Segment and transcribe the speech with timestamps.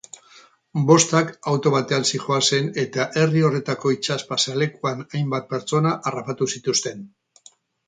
[0.85, 7.09] Bostak auto batean zihoazen eta herri horretako itsas pasealekuan hainbat pertsona harrapatu zituzten.